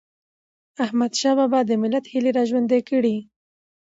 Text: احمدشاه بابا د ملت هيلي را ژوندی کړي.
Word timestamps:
احمدشاه 0.83 1.35
بابا 1.39 1.59
د 1.65 1.71
ملت 1.81 2.05
هيلي 2.11 2.31
را 2.37 2.43
ژوندی 2.49 2.81
کړي. 2.89 3.15